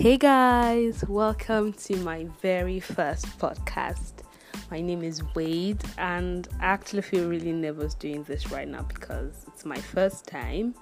Hey 0.00 0.16
guys, 0.16 1.04
welcome 1.06 1.74
to 1.74 1.94
my 1.96 2.26
very 2.40 2.80
first 2.80 3.26
podcast. 3.38 4.22
My 4.70 4.80
name 4.80 5.02
is 5.02 5.22
Wade, 5.34 5.84
and 5.98 6.48
I 6.58 6.68
actually 6.68 7.02
feel 7.02 7.28
really 7.28 7.52
nervous 7.52 7.92
doing 7.92 8.22
this 8.22 8.50
right 8.50 8.66
now 8.66 8.80
because 8.80 9.44
it's 9.46 9.66
my 9.66 9.76
first 9.76 10.26
time 10.26 10.74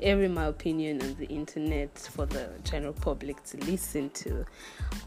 airing 0.00 0.32
my 0.32 0.46
opinion 0.46 1.02
on 1.02 1.14
the 1.16 1.26
internet 1.26 1.98
for 1.98 2.24
the 2.24 2.48
general 2.62 2.94
public 2.94 3.44
to 3.44 3.58
listen 3.66 4.08
to. 4.10 4.46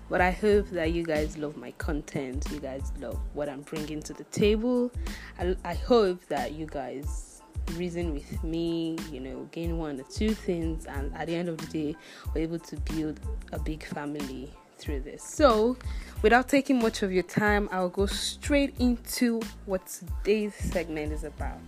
But 0.08 0.22
I 0.22 0.30
hope 0.30 0.70
that 0.70 0.92
you 0.92 1.04
guys 1.04 1.36
love 1.36 1.58
my 1.58 1.72
content, 1.80 2.46
you 2.52 2.60
guys 2.60 2.92
love 3.02 3.20
what 3.34 3.50
I'm 3.50 3.62
bringing 3.62 4.04
to 4.04 4.14
the 4.14 4.26
table. 4.26 4.92
I, 5.40 5.56
I 5.66 5.74
hope 5.74 6.24
that 6.28 6.52
you 6.52 6.68
guys 6.68 7.27
reason 7.74 8.14
with 8.14 8.44
me, 8.44 8.98
you 9.12 9.20
know, 9.20 9.48
gain 9.52 9.78
one 9.78 10.00
or 10.00 10.04
two 10.04 10.34
things, 10.34 10.86
and 10.86 11.14
at 11.16 11.28
the 11.28 11.36
end 11.36 11.50
of 11.50 11.58
the 11.58 11.68
day, 11.68 11.96
we're 12.34 12.42
able 12.42 12.60
to 12.60 12.76
build 12.78 13.20
a 13.52 13.60
big 13.60 13.84
family 13.84 14.52
through 14.78 15.02
this. 15.02 15.24
So, 15.24 15.78
without 16.22 16.48
taking 16.50 16.80
much 16.80 17.04
of 17.04 17.12
your 17.12 17.24
time, 17.24 17.68
I'll 17.72 17.90
go 17.90 18.06
straight 18.06 18.76
into 18.80 19.42
what 19.66 19.86
today's 19.88 20.56
segment 20.56 21.12
is 21.12 21.24
about. 21.24 21.60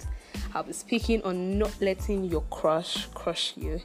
I'll 0.54 0.64
be 0.64 0.74
speaking 0.74 1.22
on 1.24 1.58
not 1.58 1.74
letting 1.82 2.24
your 2.26 2.42
crush 2.50 3.08
crush 3.14 3.56
you. 3.56 3.82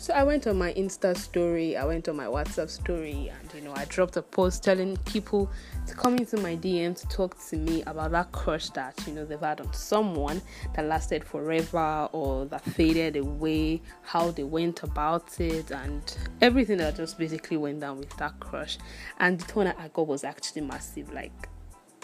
So 0.00 0.14
I 0.14 0.22
went 0.22 0.46
on 0.46 0.56
my 0.56 0.72
Insta 0.74 1.16
story, 1.16 1.76
I 1.76 1.84
went 1.84 2.08
on 2.08 2.14
my 2.14 2.26
WhatsApp 2.26 2.70
story, 2.70 3.32
and 3.36 3.52
you 3.52 3.62
know, 3.62 3.74
I 3.74 3.84
dropped 3.86 4.16
a 4.16 4.22
post 4.22 4.62
telling 4.62 4.96
people 4.98 5.50
to 5.88 5.94
come 5.96 6.14
into 6.14 6.36
my 6.36 6.54
DM 6.54 6.96
to 7.00 7.08
talk 7.08 7.36
to 7.48 7.56
me 7.56 7.82
about 7.82 8.12
that 8.12 8.30
crush 8.30 8.70
that 8.70 8.94
you 9.08 9.12
know 9.12 9.24
they've 9.24 9.40
had 9.40 9.60
on 9.60 9.72
someone 9.72 10.40
that 10.76 10.84
lasted 10.84 11.24
forever 11.24 12.08
or 12.12 12.46
that 12.46 12.62
faded 12.62 13.16
away, 13.16 13.82
how 14.02 14.30
they 14.30 14.44
went 14.44 14.84
about 14.84 15.40
it, 15.40 15.72
and 15.72 16.16
everything 16.40 16.78
that 16.78 16.94
just 16.94 17.18
basically 17.18 17.56
went 17.56 17.80
down 17.80 17.98
with 17.98 18.16
that 18.18 18.38
crush. 18.38 18.78
And 19.18 19.40
the 19.40 19.46
tone 19.46 19.66
I 19.66 19.88
got 19.88 20.06
was 20.06 20.22
actually 20.22 20.62
massive, 20.62 21.12
like 21.12 21.48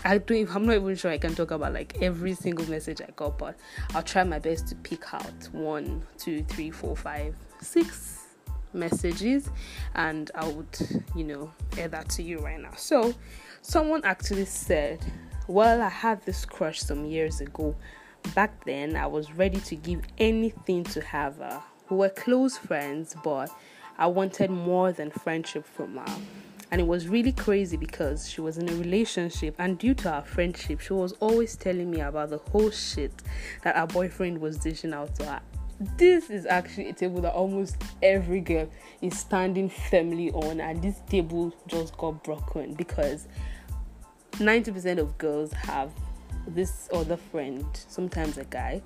I 0.04 0.18
don't. 0.18 0.52
I'm 0.52 0.66
not 0.66 0.74
even 0.74 0.96
sure 0.96 1.12
I 1.12 1.18
can 1.18 1.36
talk 1.36 1.52
about 1.52 1.72
like 1.72 1.96
every 2.02 2.34
single 2.34 2.68
message 2.68 3.00
I 3.00 3.10
got, 3.14 3.38
but 3.38 3.56
I'll 3.94 4.02
try 4.02 4.24
my 4.24 4.40
best 4.40 4.66
to 4.68 4.74
pick 4.74 5.14
out 5.14 5.48
one, 5.52 6.02
two, 6.18 6.42
three, 6.42 6.72
four, 6.72 6.94
five, 6.96 7.36
six 7.64 8.24
messages, 8.72 9.50
and 9.94 10.30
I 10.34 10.48
would, 10.48 11.04
you 11.14 11.24
know, 11.24 11.52
air 11.78 11.88
that 11.88 12.08
to 12.10 12.22
you 12.22 12.40
right 12.40 12.60
now. 12.60 12.72
So, 12.76 13.14
someone 13.62 14.04
actually 14.04 14.44
said, 14.46 15.04
"Well, 15.46 15.80
I 15.80 15.88
had 15.88 16.22
this 16.24 16.44
crush 16.44 16.80
some 16.80 17.04
years 17.04 17.40
ago. 17.40 17.74
Back 18.34 18.64
then, 18.64 18.96
I 18.96 19.06
was 19.06 19.32
ready 19.32 19.60
to 19.60 19.76
give 19.76 20.02
anything 20.18 20.84
to 20.84 21.00
have 21.00 21.36
her. 21.36 21.62
We 21.90 21.96
were 21.96 22.08
close 22.08 22.56
friends, 22.56 23.14
but 23.22 23.50
I 23.98 24.06
wanted 24.06 24.50
more 24.50 24.92
than 24.92 25.10
friendship 25.10 25.64
from 25.66 25.96
her." 25.96 26.20
and 26.70 26.80
it 26.80 26.86
was 26.88 27.06
really 27.06 27.30
crazy 27.30 27.76
because 27.76 28.28
she 28.28 28.40
was 28.40 28.58
in 28.58 28.68
a 28.68 28.74
relationship 28.74 29.54
and 29.58 29.78
due 29.78 29.94
to 29.94 30.10
our 30.10 30.24
friendship 30.24 30.80
she 30.80 30.92
was 30.92 31.12
always 31.20 31.54
telling 31.54 31.88
me 31.88 32.00
about 32.00 32.30
the 32.30 32.38
whole 32.38 32.70
shit 32.70 33.12
that 33.62 33.76
our 33.76 33.86
boyfriend 33.86 34.40
was 34.40 34.56
dishing 34.58 34.92
out 34.92 35.14
to 35.14 35.24
her 35.24 35.40
this 35.96 36.30
is 36.30 36.46
actually 36.46 36.88
a 36.88 36.92
table 36.92 37.20
that 37.22 37.32
almost 37.32 37.76
every 38.02 38.40
girl 38.40 38.68
is 39.02 39.18
standing 39.18 39.68
firmly 39.68 40.30
on 40.32 40.60
and 40.60 40.82
this 40.82 41.00
table 41.08 41.52
just 41.66 41.96
got 41.96 42.22
broken 42.22 42.74
because 42.74 43.28
90% 44.32 44.98
of 44.98 45.16
girls 45.18 45.52
have 45.52 45.90
this 46.46 46.88
other 46.92 47.16
friend, 47.16 47.64
sometimes 47.88 48.38
a 48.38 48.44
guy, 48.44 48.82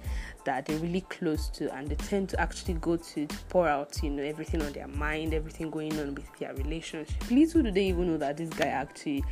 that 0.48 0.64
they're 0.64 0.78
really 0.78 1.02
close 1.02 1.48
to, 1.50 1.72
and 1.74 1.88
they 1.88 1.94
tend 1.94 2.30
to 2.30 2.40
actually 2.40 2.74
go 2.74 2.96
to, 2.96 3.26
to 3.26 3.36
pour 3.50 3.68
out, 3.68 4.02
you 4.02 4.08
know, 4.08 4.22
everything 4.22 4.62
on 4.62 4.72
their 4.72 4.88
mind, 4.88 5.34
everything 5.34 5.70
going 5.70 5.92
on 6.00 6.14
with 6.14 6.38
their 6.38 6.54
relationship. 6.54 7.30
Little 7.30 7.62
do 7.62 7.70
they 7.70 7.88
even 7.88 8.06
know 8.06 8.16
that 8.16 8.38
this 8.38 8.48
guy 8.48 8.68
actually 8.68 9.22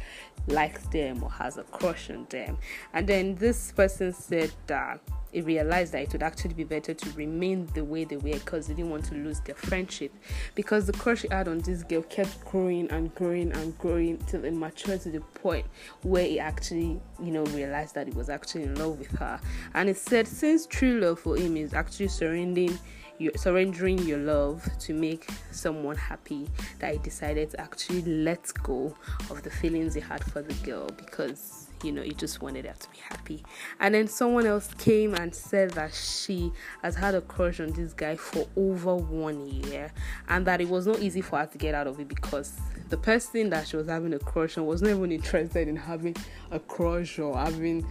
likes 0.46 0.86
them 0.88 1.22
or 1.22 1.30
has 1.30 1.56
a 1.56 1.62
crush 1.64 2.10
on 2.10 2.26
them. 2.28 2.58
And 2.92 3.06
then 3.06 3.34
this 3.36 3.72
person 3.72 4.12
said 4.12 4.52
that 4.66 5.00
he 5.32 5.42
realized 5.42 5.92
that 5.92 6.02
it 6.02 6.12
would 6.12 6.22
actually 6.22 6.54
be 6.54 6.64
better 6.64 6.94
to 6.94 7.10
remain 7.10 7.68
the 7.74 7.84
way 7.84 8.04
they 8.04 8.16
were 8.16 8.32
because 8.32 8.68
they 8.68 8.74
didn't 8.74 8.91
want 8.91 9.04
to 9.06 9.14
lose 9.14 9.41
their 9.41 9.54
friendship. 9.54 10.12
Because 10.54 10.86
the 10.86 10.92
crush 10.92 11.22
he 11.22 11.28
had 11.30 11.48
on 11.48 11.58
this 11.58 11.82
girl 11.82 12.02
kept 12.02 12.42
growing 12.44 12.91
and 12.91 13.14
growing 13.14 13.52
and 13.52 13.76
growing 13.78 14.18
till 14.26 14.44
it 14.44 14.54
matured 14.54 15.02
to 15.02 15.10
the 15.10 15.20
point 15.20 15.66
where 16.02 16.24
he 16.24 16.41
actually, 16.41 17.00
you 17.22 17.32
know, 17.32 17.44
realized 17.46 17.94
that 17.96 18.06
he 18.06 18.14
was 18.14 18.30
actually 18.30 18.62
in 18.64 18.76
love 18.76 18.98
with 18.98 19.10
her. 19.18 19.41
And 19.74 19.88
he 19.88 19.94
said 19.94 20.26
since 20.26 20.66
true 20.66 21.00
love 21.00 21.05
for 21.14 21.36
him 21.36 21.56
is 21.56 21.74
actually 21.74 22.08
surrendering 22.08 22.78
you 23.18 23.30
surrendering 23.36 23.98
your 23.98 24.18
love 24.18 24.68
to 24.78 24.92
make 24.92 25.26
someone 25.50 25.96
happy 25.96 26.48
that 26.80 26.92
he 26.92 26.98
decided 26.98 27.50
to 27.50 27.60
actually 27.60 28.02
let 28.02 28.52
go 28.62 28.94
of 29.30 29.42
the 29.42 29.50
feelings 29.50 29.94
he 29.94 30.00
had 30.00 30.22
for 30.24 30.42
the 30.42 30.52
girl 30.66 30.86
because 30.98 31.66
you 31.82 31.92
know, 31.92 32.02
he 32.02 32.12
just 32.12 32.42
wanted 32.42 32.66
her 32.66 32.74
to 32.74 32.90
be 32.90 32.98
happy. 32.98 33.42
And 33.80 33.94
then 33.94 34.08
someone 34.08 34.46
else 34.46 34.72
came 34.78 35.14
and 35.14 35.34
said 35.34 35.70
that 35.72 35.94
she 35.94 36.52
has 36.82 36.94
had 36.94 37.14
a 37.14 37.20
crush 37.20 37.60
on 37.60 37.72
this 37.72 37.92
guy 37.92 38.16
for 38.16 38.46
over 38.56 38.96
one 38.96 39.46
year 39.46 39.92
and 40.28 40.46
that 40.46 40.60
it 40.60 40.68
was 40.68 40.86
not 40.86 41.00
easy 41.00 41.20
for 41.20 41.38
her 41.38 41.46
to 41.46 41.58
get 41.58 41.74
out 41.74 41.86
of 41.86 42.00
it 42.00 42.08
because 42.08 42.58
the 42.88 42.96
person 42.96 43.50
that 43.50 43.66
she 43.68 43.76
was 43.76 43.88
having 43.88 44.14
a 44.14 44.18
crush 44.18 44.56
on 44.58 44.66
was 44.66 44.82
not 44.82 44.90
even 44.90 45.12
interested 45.12 45.68
in 45.68 45.76
having 45.76 46.16
a 46.50 46.58
crush 46.58 47.18
or 47.18 47.36
having 47.36 47.86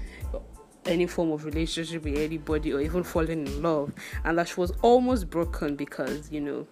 any 0.85 1.07
form 1.07 1.31
of 1.31 1.45
relationship 1.45 2.03
with 2.03 2.17
anybody 2.17 2.73
or 2.73 2.81
even 2.81 3.03
falling 3.03 3.47
in 3.47 3.61
love 3.61 3.91
and 4.23 4.37
that 4.37 4.47
she 4.47 4.59
was 4.59 4.71
almost 4.81 5.29
broken 5.29 5.75
because 5.75 6.31
you 6.31 6.41
know 6.41 6.67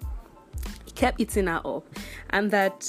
he 0.86 0.92
kept 0.92 1.20
eating 1.20 1.48
her 1.48 1.62
up 1.66 1.86
and 2.30 2.52
that 2.52 2.88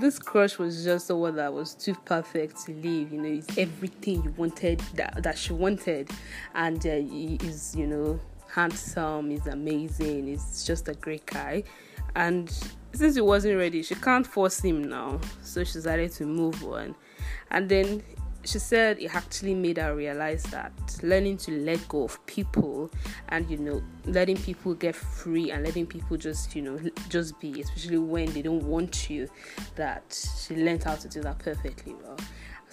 this 0.00 0.18
crush 0.18 0.58
was 0.58 0.84
just 0.84 1.06
someone 1.06 1.36
that 1.36 1.52
was 1.52 1.74
too 1.74 1.94
perfect 2.04 2.64
to 2.64 2.72
leave. 2.72 3.12
You 3.12 3.22
know, 3.22 3.28
it's 3.28 3.56
everything 3.56 4.24
you 4.24 4.34
wanted 4.36 4.80
that, 4.94 5.22
that 5.22 5.38
she 5.38 5.52
wanted, 5.52 6.10
and 6.54 6.84
uh, 6.84 6.96
he 6.96 7.38
is, 7.44 7.76
you 7.76 7.86
know, 7.86 8.18
handsome, 8.48 9.30
he's 9.30 9.46
amazing, 9.46 10.26
he's 10.26 10.64
just 10.64 10.88
a 10.88 10.94
great 10.94 11.26
guy. 11.26 11.62
And 12.16 12.50
since 12.92 13.14
he 13.14 13.20
wasn't 13.20 13.58
ready, 13.58 13.82
she 13.82 13.94
can't 13.94 14.26
force 14.26 14.60
him 14.60 14.84
now, 14.84 15.20
so 15.42 15.62
she 15.64 15.74
decided 15.74 16.12
to 16.12 16.26
move 16.26 16.62
on. 16.64 16.94
And 17.50 17.68
then 17.68 18.02
she 18.44 18.58
said 18.58 18.98
it 18.98 19.14
actually 19.14 19.54
made 19.54 19.78
her 19.78 19.94
realize 19.94 20.42
that 20.44 20.72
learning 21.02 21.36
to 21.36 21.50
let 21.50 21.86
go 21.88 22.04
of 22.04 22.24
people 22.26 22.90
and 23.28 23.48
you 23.50 23.56
know 23.56 23.82
letting 24.06 24.36
people 24.36 24.74
get 24.74 24.94
free 24.94 25.50
and 25.50 25.64
letting 25.64 25.86
people 25.86 26.16
just 26.16 26.54
you 26.54 26.62
know 26.62 26.78
just 27.08 27.38
be 27.40 27.60
especially 27.60 27.98
when 27.98 28.30
they 28.32 28.42
don't 28.42 28.64
want 28.64 29.08
you 29.08 29.28
that 29.76 30.28
she 30.46 30.54
learned 30.56 30.82
how 30.82 30.94
to 30.94 31.08
do 31.08 31.20
that 31.22 31.38
perfectly 31.38 31.94
well 32.04 32.16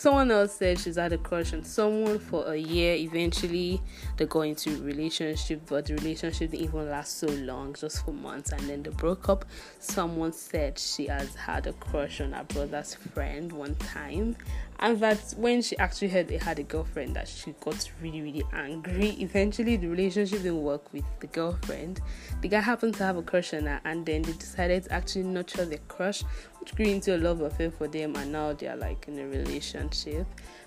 someone 0.02 0.32
else 0.32 0.56
said 0.56 0.80
she's 0.80 0.96
had 0.96 1.14
a 1.14 1.18
crush 1.20 1.54
on 1.54 1.64
someone 1.64 2.18
for 2.18 2.52
a 2.52 2.58
year. 2.58 2.96
Eventually 2.96 3.80
they 4.18 4.26
got 4.26 4.42
into 4.42 4.72
a 4.72 4.82
relationship 4.82 5.62
but 5.68 5.86
the 5.86 5.94
relationship 5.94 6.50
didn't 6.50 6.66
even 6.66 6.90
last 6.90 7.20
so 7.20 7.28
long 7.28 7.76
just 7.76 8.04
for 8.04 8.12
months 8.12 8.52
and 8.52 8.62
then 8.68 8.82
they 8.82 8.90
broke 8.90 9.30
up. 9.30 9.46
Someone 9.78 10.34
said 10.34 10.80
she 10.80 11.06
has 11.06 11.36
had 11.36 11.68
a 11.68 11.74
crush 11.74 12.20
on 12.20 12.32
her 12.32 12.44
brother's 12.46 12.96
friend 12.96 13.52
one 13.52 13.76
time 13.76 14.36
and 14.82 15.00
that 15.00 15.20
when 15.38 15.62
she 15.62 15.78
actually 15.78 16.08
heard 16.08 16.28
they 16.28 16.38
had 16.38 16.58
a 16.58 16.64
girlfriend 16.64 17.16
that 17.16 17.28
she 17.28 17.54
got 17.60 17.90
really 18.02 18.22
really 18.22 18.44
angry. 18.52 19.10
Eventually 19.20 19.76
the 19.76 19.88
relationship 19.88 20.40
didn't 20.40 20.64
work 20.64 20.92
with 20.92 21.06
the 21.20 21.28
girlfriend. 21.28 22.02
The 22.42 22.48
guy 22.48 22.62
happened 22.62 22.96
to 22.96 23.04
have 23.04 23.18
a 23.18 23.22
crush 23.22 23.54
on 23.54 23.68
her 23.68 23.80
and 23.86 24.06
then 24.06 24.24
they 24.24 24.34
decided 24.34 24.84
to 24.86 24.94
actually 24.94 25.24
nurture 25.24 25.66
their 25.66 25.80
crush 25.88 26.24
which 26.60 26.76
grew 26.76 26.86
into 26.86 27.16
a 27.16 27.20
love 27.20 27.42
affair 27.42 27.70
for 27.70 27.88
them 27.88 28.16
and 28.16 28.32
now 28.32 28.54
they're 28.54 28.76
like 28.76 29.08
in 29.08 29.20
a 29.20 29.28
relationship. 29.28 30.26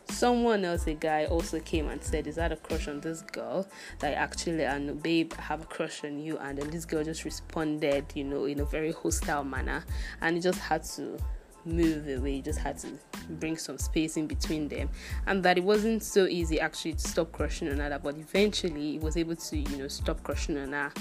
Someone 0.08 0.64
else 0.64 0.86
a 0.86 0.94
guy 0.94 1.24
also 1.24 1.58
came 1.60 1.88
and 1.88 2.02
said 2.02 2.28
is 2.28 2.36
that 2.36 2.52
a 2.52 2.56
crush 2.56 2.86
on 2.86 3.00
this 3.00 3.22
girl 3.22 3.66
I 4.00 4.12
actually 4.12 4.64
and 4.64 5.02
babe 5.02 5.32
I 5.38 5.42
have 5.42 5.62
a 5.62 5.66
crush 5.66 6.04
on 6.04 6.20
you? 6.20 6.38
And 6.38 6.58
then 6.58 6.70
this 6.70 6.84
girl 6.84 7.02
just 7.02 7.24
responded 7.24 8.06
you 8.14 8.22
know 8.22 8.44
in 8.44 8.60
a 8.60 8.64
very 8.64 8.92
hostile 8.92 9.42
manner 9.42 9.84
and 10.20 10.36
he 10.36 10.40
just 10.40 10.60
had 10.60 10.84
to 10.84 11.18
move 11.64 12.08
away. 12.08 12.36
You 12.36 12.42
just 12.42 12.58
had 12.58 12.78
to 12.78 12.88
bring 13.30 13.56
some 13.56 13.78
space 13.78 14.16
in 14.16 14.26
between 14.26 14.68
them, 14.68 14.88
and 15.26 15.42
that 15.44 15.58
it 15.58 15.64
wasn't 15.64 16.02
so 16.02 16.26
easy 16.26 16.60
actually 16.60 16.94
to 16.94 17.08
stop 17.08 17.32
crushing 17.32 17.70
on 17.70 17.78
her. 17.78 18.00
But 18.02 18.16
eventually, 18.16 18.92
he 18.92 18.98
was 18.98 19.16
able 19.16 19.36
to, 19.36 19.56
you 19.56 19.76
know, 19.76 19.88
stop 19.88 20.22
crushing 20.22 20.58
on 20.58 20.72
her 20.72 20.92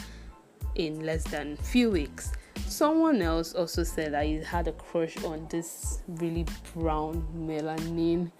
in 0.75 1.05
less 1.05 1.23
than 1.25 1.57
few 1.57 1.91
weeks. 1.91 2.31
Someone 2.67 3.21
else 3.21 3.53
also 3.53 3.83
said 3.83 4.13
that 4.13 4.25
he 4.25 4.37
had 4.37 4.67
a 4.67 4.71
crush 4.71 5.21
on 5.23 5.47
this 5.49 6.01
really 6.07 6.45
brown 6.73 7.27
melanin 7.35 8.31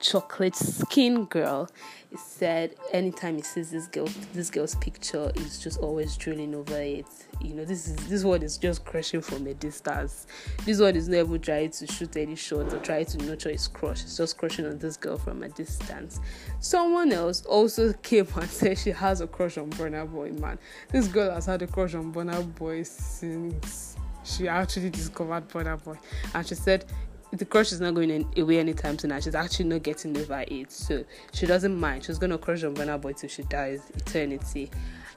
chocolate 0.00 0.56
skin 0.56 1.26
girl. 1.26 1.68
He 2.10 2.16
said 2.16 2.74
anytime 2.92 3.36
he 3.36 3.42
sees 3.42 3.70
this 3.70 3.86
girl, 3.86 4.08
this 4.32 4.50
girl's 4.50 4.74
picture, 4.76 5.30
he's 5.36 5.60
just 5.60 5.78
always 5.78 6.16
drooling 6.16 6.54
over 6.54 6.80
it. 6.80 7.06
You 7.40 7.54
know, 7.54 7.64
this 7.64 7.86
is 7.86 7.96
this 8.08 8.24
one 8.24 8.42
is 8.42 8.58
just 8.58 8.84
crushing 8.84 9.20
from 9.20 9.46
a 9.46 9.54
distance. 9.54 10.26
This 10.64 10.80
one 10.80 10.96
is 10.96 11.08
never 11.08 11.38
trying 11.38 11.70
to 11.70 11.86
shoot 11.86 12.16
any 12.16 12.34
shots 12.34 12.74
or 12.74 12.78
try 12.78 13.04
to 13.04 13.18
nurture 13.18 13.50
his 13.50 13.68
crush. 13.68 14.02
It's 14.02 14.16
just 14.16 14.38
crushing 14.38 14.66
on 14.66 14.78
this 14.78 14.96
girl 14.96 15.18
from 15.18 15.42
a 15.42 15.48
distance. 15.48 16.18
Someone 16.58 17.12
else 17.12 17.44
also 17.46 17.92
came 17.92 18.26
and 18.34 18.50
said 18.50 18.78
she 18.78 18.90
has 18.90 19.20
a 19.20 19.26
crush 19.26 19.58
on 19.58 19.70
Burna 19.70 20.10
Boy. 20.10 20.32
Man, 20.32 20.58
this 20.90 21.06
girl 21.06 21.32
has 21.32 21.46
had 21.46 21.62
a 21.62 21.66
crush 21.66 21.94
on 21.94 22.12
Burna 22.12 22.42
Boy 22.56 22.82
since 22.82 23.96
she 24.24 24.48
actually 24.48 24.90
discovered 24.90 25.48
Burna 25.48 25.82
Boy, 25.82 25.96
and 26.34 26.46
she 26.46 26.54
said 26.54 26.84
the 27.32 27.44
crush 27.44 27.72
is 27.72 27.80
not 27.80 27.94
going 27.94 28.28
away 28.36 28.58
anytime 28.58 28.98
soon 28.98 29.12
and 29.12 29.22
she's 29.22 29.34
actually 29.34 29.66
not 29.66 29.82
getting 29.82 30.16
over 30.16 30.44
it. 30.48 30.72
So 30.72 31.04
she 31.32 31.46
doesn't 31.46 31.78
mind. 31.78 32.04
She's 32.04 32.18
gonna 32.18 32.38
crush 32.38 32.64
on 32.64 32.74
Burna 32.74 33.00
Boy 33.00 33.12
till 33.12 33.28
she 33.28 33.42
dies 33.44 33.82
eternity. 33.94 34.70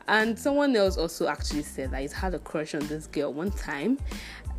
And 0.07 0.38
someone 0.38 0.75
else 0.75 0.98
also 0.98 1.27
actually 1.27 1.63
said 1.63 1.92
that 1.92 2.01
he's 2.01 2.13
had 2.13 2.33
a 2.33 2.39
crush 2.39 2.75
on 2.75 2.86
this 2.88 3.07
girl 3.07 3.33
one 3.33 3.51
time. 3.51 3.98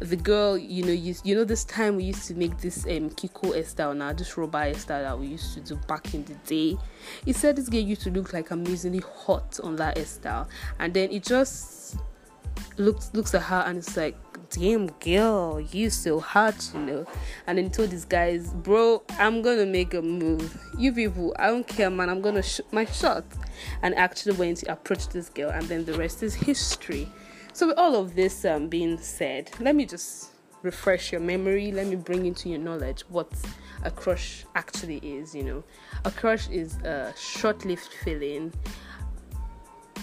The 0.01 0.17
girl 0.17 0.59
you 0.59 0.85
know 0.85 0.93
you, 0.93 1.15
you 1.23 1.37
know 1.37 1.45
this 1.45 1.65
time 1.65 1.97
we 1.97 2.05
used 2.05 2.27
to 2.27 2.35
make 2.35 2.59
this 2.59 2.85
um 2.87 3.11
kiko 3.11 3.65
style 3.65 3.95
now 3.95 4.13
this 4.13 4.37
robot 4.37 4.75
style 4.75 5.03
that 5.03 5.19
we 5.19 5.29
used 5.29 5.55
to 5.55 5.61
do 5.61 5.77
back 5.87 6.13
in 6.15 6.25
the 6.25 6.35
day. 6.47 6.77
He 7.25 7.33
said 7.33 7.57
this 7.57 7.69
girl 7.69 7.81
used 7.81 8.03
to 8.03 8.11
look 8.11 8.33
like 8.33 8.51
amazingly 8.51 9.01
hot 9.01 9.61
on 9.63 9.77
that 9.77 9.97
style 10.07 10.49
and 10.81 10.93
then 10.93 11.11
it 11.13 11.23
just 11.23 11.97
looks 12.77 13.11
looks 13.15 13.35
at 13.35 13.43
her 13.43 13.63
and 13.67 13.79
it's 13.79 13.97
like 13.97 14.17
damn 14.55 14.87
girl 15.01 15.61
you 15.61 15.91
so 15.91 16.21
hot 16.21 16.71
you 16.75 16.81
know. 16.81 17.07
And 17.47 17.59
then 17.59 17.71
told 17.71 17.91
these 17.91 18.05
guys 18.05 18.53
bro 18.53 19.03
i'm 19.19 19.43
gonna 19.43 19.67
make 19.67 19.95
a 19.95 20.03
move. 20.03 20.57
You 20.79 20.93
people 20.93 21.35
i 21.39 21.49
don't 21.49 21.67
care 21.67 21.91
man. 21.91 22.09
I'm 22.09 22.21
gonna 22.21 22.43
shoot 22.43 22.71
my 22.73 22.85
shot. 22.85 23.25
And 23.83 23.95
actually 23.95 24.37
went 24.37 24.59
to 24.59 24.73
approach 24.73 25.09
this 25.09 25.29
girl 25.29 25.51
and 25.51 25.67
then 25.67 25.85
the 25.85 25.95
rest 25.95 26.23
is 26.23 26.35
history. 26.35 27.09
So 27.53 27.69
with 27.69 27.79
all 27.79 27.97
of 27.97 28.15
this 28.15 28.45
um, 28.45 28.69
being 28.69 28.99
said 28.99 29.51
let 29.61 29.75
me 29.75 29.87
just 29.87 30.31
refresh 30.63 31.13
your 31.13 31.21
memory. 31.21 31.73
Let 31.73 31.89
me 31.89 31.97
bring 31.97 32.25
into 32.25 32.49
your 32.49 32.59
knowledge 32.59 33.03
what 33.09 33.31
a 33.83 33.91
crush 33.91 34.45
actually 34.55 34.99
is 34.99 35.35
you 35.35 35.43
know. 35.43 35.65
A 36.05 36.11
crush 36.11 36.49
is 36.49 36.77
a 36.79 37.13
short-lived 37.17 37.89
feeling 38.05 38.53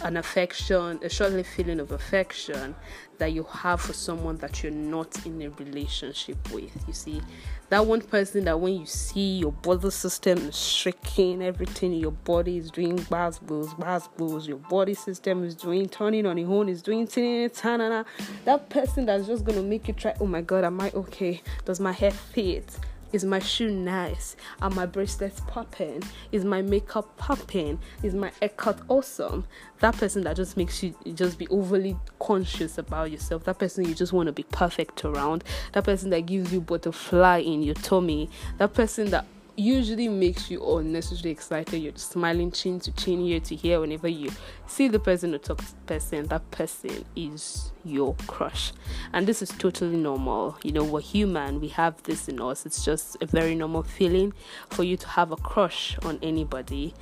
an 0.03 0.17
affection, 0.17 0.99
a 1.03 1.09
short-lived 1.09 1.47
feeling 1.47 1.79
of 1.79 1.91
affection 1.91 2.75
that 3.17 3.33
you 3.33 3.43
have 3.43 3.79
for 3.79 3.93
someone 3.93 4.35
that 4.37 4.63
you're 4.63 4.71
not 4.71 5.25
in 5.25 5.41
a 5.43 5.49
relationship 5.51 6.37
with. 6.51 6.71
You 6.87 6.93
see, 6.93 7.21
that 7.69 7.85
one 7.85 8.01
person 8.01 8.45
that 8.45 8.59
when 8.59 8.79
you 8.79 8.85
see 8.85 9.37
your 9.37 9.51
body 9.51 9.91
system 9.91 10.39
is 10.39 10.57
shaking, 10.57 11.43
everything 11.43 11.93
in 11.93 11.99
your 11.99 12.11
body 12.11 12.57
is 12.57 12.71
doing 12.71 12.95
buzz 13.09 13.37
buzz, 13.37 13.73
buzz 13.75 14.07
buzz, 14.17 14.47
your 14.47 14.57
body 14.57 14.95
system 14.95 15.43
is 15.43 15.55
doing 15.55 15.87
turning 15.87 16.25
on 16.25 16.37
its 16.39 16.49
own, 16.49 16.67
is 16.67 16.81
doing 16.81 17.07
tanana. 17.07 18.05
That 18.45 18.69
person 18.69 19.05
that's 19.05 19.27
just 19.27 19.45
gonna 19.45 19.61
make 19.61 19.87
you 19.87 19.93
try, 19.93 20.15
oh 20.19 20.25
my 20.25 20.41
god, 20.41 20.63
am 20.63 20.81
I 20.81 20.91
okay? 20.95 21.41
Does 21.65 21.79
my 21.79 21.91
hair 21.91 22.11
fit? 22.11 22.75
Is 23.11 23.25
my 23.25 23.39
shoe 23.39 23.69
nice? 23.69 24.37
Are 24.61 24.69
my 24.69 24.85
bracelets 24.85 25.41
popping? 25.47 26.01
Is 26.31 26.45
my 26.45 26.61
makeup 26.61 27.17
popping? 27.17 27.79
Is 28.03 28.13
my 28.13 28.31
haircut 28.39 28.79
awesome? 28.87 29.45
That 29.79 29.97
person 29.97 30.23
that 30.23 30.37
just 30.37 30.55
makes 30.55 30.81
you 30.81 30.95
just 31.13 31.37
be 31.37 31.47
overly 31.49 31.97
conscious 32.19 32.77
about 32.77 33.11
yourself. 33.11 33.43
That 33.43 33.59
person 33.59 33.85
you 33.85 33.95
just 33.95 34.13
want 34.13 34.27
to 34.27 34.33
be 34.33 34.43
perfect 34.43 35.03
around. 35.03 35.43
That 35.73 35.83
person 35.83 36.09
that 36.11 36.25
gives 36.25 36.53
you 36.53 36.61
butterfly 36.61 37.39
in 37.39 37.63
your 37.63 37.75
tummy. 37.75 38.29
That 38.59 38.73
person 38.73 39.09
that 39.09 39.25
usually 39.55 40.07
makes 40.07 40.49
you 40.49 40.63
unnecessarily 40.77 41.31
excited. 41.31 41.77
You're 41.77 41.95
smiling 41.95 42.51
chin 42.51 42.79
to 42.81 42.91
chin, 42.93 43.21
ear 43.21 43.39
to 43.41 43.67
ear 43.67 43.79
whenever 43.81 44.07
you 44.07 44.31
see 44.67 44.87
the 44.87 44.99
person 44.99 45.35
or 45.35 45.37
talk 45.37 45.59
to 45.59 45.71
the 45.71 45.81
person. 45.85 46.25
That 46.27 46.49
person 46.51 47.05
is 47.15 47.71
your 47.83 48.15
crush. 48.27 48.73
And 49.13 49.27
this 49.27 49.41
is 49.41 49.49
totally 49.49 49.97
normal. 49.97 50.57
You 50.63 50.71
know, 50.71 50.83
we're 50.83 51.01
human, 51.01 51.59
we 51.59 51.67
have 51.69 52.01
this 52.03 52.27
in 52.27 52.41
us. 52.41 52.65
It's 52.65 52.85
just 52.85 53.17
a 53.21 53.25
very 53.25 53.55
normal 53.55 53.83
feeling 53.83 54.33
for 54.69 54.83
you 54.83 54.97
to 54.97 55.07
have 55.07 55.31
a 55.31 55.37
crush 55.37 55.97
on 56.03 56.19
anybody. 56.21 56.93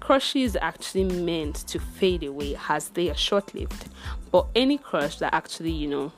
Crush 0.00 0.36
is 0.36 0.56
actually 0.60 1.04
meant 1.04 1.56
to 1.68 1.78
fade 1.78 2.22
away 2.22 2.56
as 2.68 2.90
they 2.90 3.10
are 3.10 3.16
short 3.16 3.54
lived. 3.54 3.88
But 4.30 4.46
any 4.54 4.78
crush 4.78 5.18
that 5.18 5.34
actually, 5.34 5.72
you 5.72 5.88
know, 5.88 6.12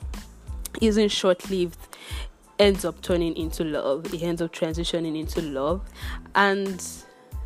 isn't 0.80 1.08
short 1.08 1.50
lived 1.50 1.89
ends 2.60 2.84
up 2.84 3.00
turning 3.00 3.34
into 3.36 3.64
love. 3.64 4.12
It 4.14 4.22
ends 4.22 4.42
up 4.42 4.52
transitioning 4.52 5.18
into 5.18 5.40
love. 5.42 5.80
And 6.34 6.84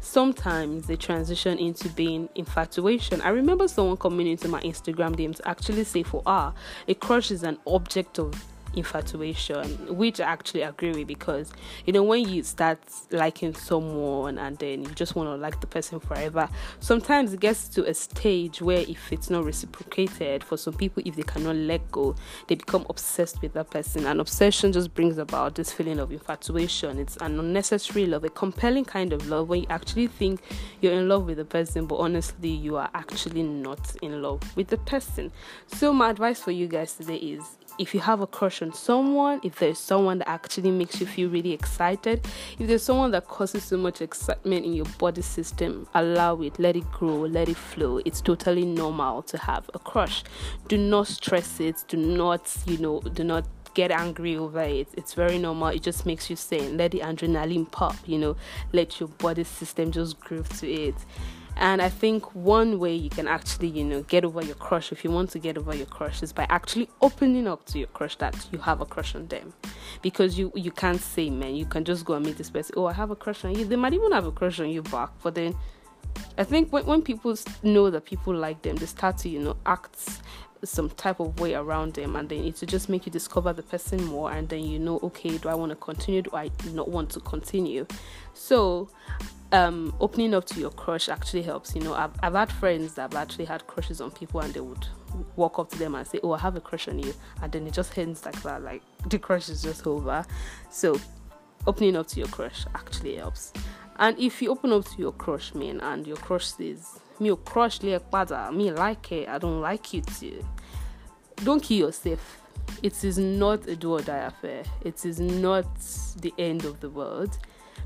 sometimes 0.01 0.87
they 0.87 0.97
transition 0.97 1.57
into 1.59 1.89
being 1.91 2.29
infatuation. 2.35 3.21
I 3.23 3.29
remember 3.29 3.69
someone 3.69 3.97
coming 3.97 4.27
into 4.27 4.49
my 4.49 4.61
Instagram 4.63 5.17
DM 5.17 5.37
to 5.37 5.49
actually 5.49 5.85
say, 5.85 6.03
for 6.03 6.23
ah, 6.27 6.53
a 6.89 6.95
crush 6.95 7.31
is 7.31 7.45
an 7.45 7.59
object 7.67 8.19
of 8.19 8.45
infatuation, 8.77 9.97
which 9.97 10.21
I 10.21 10.25
actually 10.25 10.63
agree 10.63 10.93
with 10.93 11.07
because 11.07 11.53
you 11.87 11.93
know 11.93 12.03
when 12.03 12.29
you 12.29 12.43
start 12.43 12.79
liking 13.11 13.55
someone 13.55 14.39
and 14.39 14.59
then 14.59 14.83
you 14.83 14.91
just 14.91 15.15
want 15.15 15.29
to 15.29 15.37
like 15.37 15.61
the 15.61 15.67
person 15.67 16.01
forever, 16.01 16.49
sometimes 16.81 17.33
it 17.33 17.41
gets 17.41 17.69
to 17.71 17.85
a 17.89 17.95
stage 17.95 18.61
where 18.63 18.85
if 18.89 19.13
it's 19.13 19.31
not 19.31 19.45
reciprocated, 19.45 20.45
for 20.45 20.57
some 20.57 20.75
people, 20.75 21.03
if 21.07 21.17
they 21.17 21.23
cannot 21.23 21.57
let 21.57 21.91
go, 21.91 22.15
they 22.49 22.55
become 22.55 22.87
obsessed 22.91 23.41
with 23.43 23.53
that 23.55 23.71
person, 23.71 24.07
and 24.07 24.21
obsession 24.21 24.73
just 24.73 24.95
brings 24.95 25.19
about 25.19 25.55
this 25.55 25.73
feeling 25.73 25.99
of 25.99 26.13
infatuation. 26.13 26.99
It's 26.99 27.17
an 27.19 27.39
unnecessary 27.39 28.07
love, 28.07 28.25
a 28.25 28.29
compelling 28.29 28.85
kind 28.85 29.13
of 29.13 29.29
love 29.29 29.49
when 29.49 29.63
you 29.63 29.67
actually 29.71 30.07
think 30.07 30.41
you're 30.81 30.93
in 30.93 31.09
love 31.09 31.27
with 31.27 31.39
the 31.39 31.45
person, 31.45 31.87
but 31.87 31.97
honestly, 31.97 32.51
you 32.51 32.77
are 32.77 32.91
actually 32.95 33.43
not 33.43 33.97
in 34.03 34.23
love 34.23 34.57
with 34.57 34.69
the 34.69 34.79
person. 34.79 35.33
So, 35.67 35.93
my 35.93 36.11
advice 36.11 36.41
for 36.41 36.51
you 36.51 36.67
guys 36.67 36.95
today 36.95 37.17
is 37.17 37.57
if 37.79 37.95
you 37.95 38.01
have 38.01 38.21
a 38.21 38.27
crush 38.27 38.63
on 38.63 38.73
someone, 38.73 39.41
if 39.43 39.59
there's 39.59 39.79
someone 39.79 40.19
that 40.19 40.29
actually 40.29 40.71
makes 40.71 41.01
you 41.01 41.07
feel 41.07 41.29
really 41.29 41.53
excited, 41.53 42.27
if 42.59 42.67
there's 42.67 42.83
someone 42.83 43.11
that 43.13 43.27
causes 43.29 43.65
so 43.65 43.77
much 43.77 44.01
excitement 44.01 44.65
in 44.65 44.73
your 44.73 44.87
body 44.99 45.23
system, 45.23 45.87
allow 45.95 46.41
it, 46.41 46.59
let 46.59 46.77
it 46.77 46.91
grow, 46.93 47.21
let 47.23 47.49
it 47.49 47.57
flow. 47.57 48.01
It's 48.05 48.21
totally 48.21 48.65
normal 48.65 49.23
to 49.23 49.39
have 49.39 49.69
a 49.75 49.79
crush. 49.79 50.25
Do 50.69 50.77
not 50.79 51.09
stress 51.09 51.61
it, 51.61 51.85
do 51.89 51.97
not, 51.97 52.55
you 52.67 52.79
know, 52.79 53.01
do 53.01 53.25
not 53.25 53.45
get 53.75 53.91
angry 53.91 54.37
over 54.37 54.61
it. 54.61 54.89
It's 54.95 55.15
very 55.15 55.39
normal. 55.39 55.69
It 55.69 55.83
just 55.83 56.07
makes 56.07 56.31
you 56.31 56.37
sane. 56.37 56.77
Let 56.77 56.93
the 56.93 57.01
adrenaline 57.01 57.71
pop, 57.71 57.97
you 58.07 58.19
know, 58.19 58.37
let 58.73 59.01
your 59.01 59.09
body 59.09 59.45
system 59.45 59.91
just 59.91 60.21
groove 60.21 60.49
to 60.61 60.71
it. 60.71 60.95
And 61.57 61.81
I 61.81 61.89
think 61.89 62.35
one 62.35 62.79
way 62.79 62.95
you 62.95 63.11
can 63.11 63.29
actually, 63.29 63.69
you 63.69 63.85
know, 63.85 64.03
get 64.03 64.25
over 64.25 64.43
your 64.43 64.57
crush 64.57 64.91
if 64.91 65.05
you 65.05 65.11
want 65.11 65.31
to 65.31 65.39
get 65.39 65.57
over 65.57 65.75
your 65.75 65.87
crush 65.87 66.23
is 66.23 66.33
by 66.33 66.47
actually 66.49 66.89
opening 67.01 67.47
up 67.47 67.65
to 67.67 67.79
your 67.79 67.89
crush 67.89 68.17
that 68.17 68.35
you 68.51 68.59
have 68.59 68.81
a 68.81 68.87
crush 68.87 69.15
on 69.15 69.27
them. 69.29 69.53
Because 70.03 70.39
you 70.39 70.53
you 70.55 70.71
can't 70.71 71.01
say, 71.01 71.31
man, 71.31 71.55
you 71.55 71.67
can 71.67 71.85
just 71.85 72.05
go 72.05 72.15
and 72.15 72.27
meet 72.27 72.37
this 72.37 72.51
person. 72.51 72.75
Oh, 72.77 72.87
I 72.87 72.93
have 72.93 73.11
a 73.11 73.17
crush 73.17 73.45
on 73.45 73.55
you. 73.57 73.65
They 73.65 73.77
might 73.77 73.95
even 73.95 74.13
have 74.13 74.27
a 74.27 74.33
crush 74.33 74.59
on 74.61 74.69
you 74.69 74.83
back, 74.83 75.11
but 75.23 75.35
then 75.35 75.57
I 76.37 76.45
think 76.45 76.73
when, 76.73 76.85
when 76.87 77.03
people 77.03 77.37
know 77.63 77.91
that 77.91 78.05
people 78.05 78.35
like 78.35 78.63
them, 78.63 78.77
they 78.77 78.87
start 78.87 79.19
to, 79.19 79.29
you 79.29 79.41
know, 79.41 79.57
act 79.67 80.21
some 80.65 80.89
type 80.91 81.21
of 81.21 81.39
way 81.41 81.55
around 81.55 81.95
them 81.95 82.17
and 82.17 82.29
then 82.29 82.45
it 82.45 82.59
will 82.61 82.67
just 82.67 82.89
make 82.89 83.05
you 83.05 83.13
discover 83.13 83.53
the 83.53 83.63
person 83.63 84.03
more 84.05 84.33
and 84.33 84.49
then 84.49 84.65
you 84.65 84.79
know 84.79 84.99
okay 85.03 85.37
do 85.37 85.49
i 85.49 85.55
want 85.55 85.69
to 85.69 85.77
continue 85.77 86.23
do 86.23 86.31
i 86.33 86.51
not 86.73 86.89
want 86.89 87.11
to 87.11 87.21
continue 87.21 87.87
so 88.33 88.89
um, 89.55 89.95
opening 90.01 90.35
up 90.35 90.45
to 90.47 90.59
your 90.59 90.73
crush 90.73 91.09
actually 91.09 91.43
helps. 91.43 91.77
You 91.77 91.83
know, 91.83 91.95
I've, 91.95 92.11
I've 92.23 92.35
had 92.35 92.51
friends 92.51 92.95
that 92.95 93.03
have 93.03 93.15
actually 93.15 93.45
had 93.45 93.65
crushes 93.69 94.01
on 94.01 94.11
people 94.11 94.41
and 94.41 94.53
they 94.53 94.61
would 94.61 94.87
walk 95.37 95.61
up 95.61 95.71
to 95.71 95.79
them 95.79 95.95
and 95.95 96.05
say, 96.05 96.19
Oh, 96.25 96.33
I 96.33 96.39
have 96.39 96.57
a 96.57 96.61
crush 96.61 96.89
on 96.89 96.99
you. 96.99 97.15
And 97.41 97.53
then 97.53 97.65
it 97.67 97.73
just 97.73 97.97
ends 97.97 98.25
like 98.27 98.43
that. 98.43 98.63
Like 98.63 98.83
the 99.09 99.19
crush 99.19 99.49
is 99.49 99.63
just 99.63 99.87
over. 99.87 100.27
So, 100.71 101.01
opening 101.69 101.95
up 101.95 102.09
to 102.09 102.19
your 102.19 102.29
crush 102.29 102.67
actually 102.75 103.15
helps. 103.17 103.53
And 103.97 104.19
if 104.19 104.43
you 104.43 104.51
open 104.51 104.73
up 104.73 104.87
to 104.87 104.99
your 104.99 105.13
crush, 105.13 105.55
man, 105.55 105.81
and 105.81 106.05
your 106.05 106.17
crush 106.17 106.47
says, 106.47 106.99
Me, 107.21 107.33
crush, 107.45 107.81
me 107.81 107.97
like 108.73 109.13
it, 109.13 109.29
I 109.29 109.39
don't 109.39 109.61
like 109.61 109.95
you 109.95 110.03
too. 110.03 110.45
Don't 111.45 111.63
kill 111.63 111.87
yourself. 111.87 112.41
It 112.83 113.05
is 113.05 113.19
not 113.19 113.69
a 113.69 113.77
do 113.77 113.93
or 113.93 114.01
die 114.01 114.17
affair. 114.27 114.65
It 114.83 115.05
is 115.05 115.21
not 115.21 115.67
the 116.21 116.35
end 116.39 116.65
of 116.65 116.81
the 116.81 116.91
world 116.91 117.39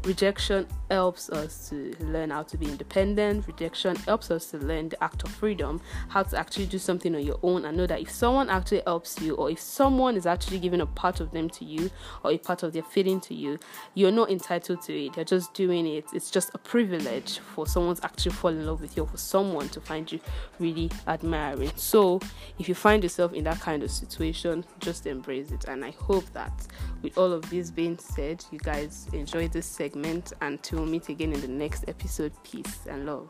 Rejection 0.05 0.67
helps 0.91 1.29
us 1.29 1.69
to 1.69 1.95
learn 2.01 2.31
how 2.31 2.43
to 2.43 2.57
be 2.57 2.67
independent. 2.67 3.47
Rejection 3.47 3.97
helps 3.97 4.31
us 4.31 4.51
to 4.51 4.59
learn 4.59 4.89
the 4.89 5.03
act 5.03 5.23
of 5.25 5.31
freedom, 5.31 5.81
how 6.09 6.23
to 6.23 6.39
actually 6.39 6.67
do 6.67 6.79
something 6.79 7.15
on 7.15 7.23
your 7.23 7.39
own 7.43 7.65
and 7.65 7.77
know 7.77 7.87
that 7.87 8.01
if 8.01 8.11
someone 8.11 8.49
actually 8.49 8.83
helps 8.87 9.21
you, 9.21 9.35
or 9.35 9.51
if 9.51 9.59
someone 9.59 10.17
is 10.17 10.25
actually 10.25 10.61
giving 10.61 10.81
a 10.81 10.87
part 10.87 11.21
of 11.21 11.33
them 11.33 11.51
to 11.51 11.65
you, 11.65 11.91
or 12.25 12.31
a 12.31 12.39
part 12.39 12.63
of 12.63 12.73
their 12.73 12.83
feeling 12.83 13.21
to 13.21 13.35
you, 13.35 13.59
you're 13.95 14.13
not 14.13 14.31
entitled 14.31 14.81
to 14.83 14.97
it. 14.97 15.17
You're 15.17 15.25
just 15.25 15.53
doing 15.53 15.87
it. 15.87 16.07
It's 16.15 16.31
just 16.31 16.51
a 16.55 16.59
privilege 16.59 17.41
for 17.41 17.67
someone 17.67 17.97
to 17.97 18.05
actually 18.05 18.33
fall 18.33 18.51
in 18.51 18.67
love 18.67 18.81
with 18.81 18.97
you, 18.97 19.03
or 19.03 19.09
for 19.09 19.19
someone 19.19 19.69
to 19.71 19.81
find 19.81 20.11
you 20.11 20.21
really 20.59 20.91
admiring. 21.07 21.73
So, 21.75 22.21
if 22.59 22.69
you 22.69 22.75
find 22.75 23.03
yourself 23.03 23.35
in 23.35 23.45
that 23.45 23.61
kind 23.61 23.83
of 23.83 23.91
situation, 23.91 24.65
just 24.79 25.07
embrace 25.07 25.51
it. 25.51 25.65
And 25.67 25.85
I 25.85 25.91
hope 25.91 26.25
that 26.33 26.67
with 27.03 27.19
all 27.19 27.33
of 27.33 27.51
this 27.51 27.71
being 27.71 27.99
said, 27.99 28.45
you 28.51 28.59
guys 28.59 29.09
enjoy 29.13 29.49
this 29.49 29.67
segment 29.67 29.88
segment. 29.89 30.33
Until 30.43 30.85
meet 30.85 31.09
again 31.09 31.33
in 31.33 31.41
the 31.41 31.49
next 31.49 31.85
episode, 31.89 32.33
peace 32.45 32.87
and 32.89 33.07
love. 33.07 33.29